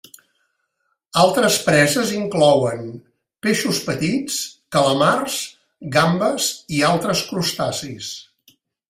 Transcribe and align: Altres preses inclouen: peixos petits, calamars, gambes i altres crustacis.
Altres 1.23 1.57
preses 1.65 2.13
inclouen: 2.19 2.81
peixos 3.47 3.81
petits, 3.89 4.39
calamars, 4.77 5.37
gambes 5.99 6.49
i 6.79 6.83
altres 6.93 7.23
crustacis. 7.29 8.09